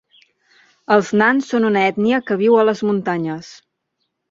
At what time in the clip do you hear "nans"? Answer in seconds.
1.23-1.51